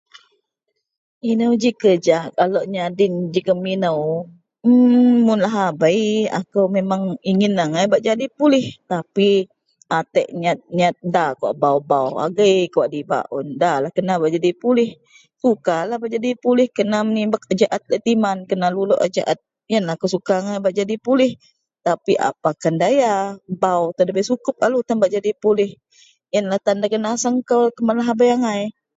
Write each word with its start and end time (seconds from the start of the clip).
Ino 1.31 1.47
ji 1.61 1.69
kerja 1.81 2.17
Kaau 2.37 2.47
lok 2.53 2.65
jadi 2.75 3.05
ino 3.09 3.27
jegem 3.33 3.59
ino 3.75 3.91
kah..hmmmm 3.97 5.17
mun 5.25 5.39
lahabei 5.45 6.05
akou 6.39 6.63
lok 6.75 7.89
bak 7.91 8.01
jadi 8.07 8.25
polih 8.37 8.65
atek 9.99 10.27
nyat 10.77 10.95
da 11.13 11.25
kawak 11.39 11.55
baau 11.61 11.79
baau 11.89 12.09
agei 12.25 12.57
kawak 12.73 12.89
dibak 12.93 13.25
un 13.37 13.47
da 13.61 13.71
kena 13.97 14.13
bak 14.21 14.31
jadi 14.35 14.51
polih 14.61 14.89
bak 16.91 17.03
menimok 17.07 17.43
a 17.51 17.53
jaat 17.61 17.81
laei 17.89 18.03
timan 18.05 18.37
iyen 19.69 19.85
akou 19.93 20.09
suka 20.15 20.35
bak 20.63 20.73
jadi 20.79 20.95
pulih 21.05 21.31
tapi 21.87 22.13
apakan 22.29 22.75
daya 22.81 23.13
basubtou 23.61 24.05
da 24.15 24.21
sukup 24.31 24.55
lalu 24.63 24.77
bak 25.01 25.11
jadi 25.15 25.31
pulih. 25.43 25.71
Iyenlah 26.33 26.59
tan 26.65 26.77
dagen 26.81 27.01
naseng 27.07 27.37
kuman 27.75 27.97
lahbei 27.99 28.31
angai. 28.37 28.61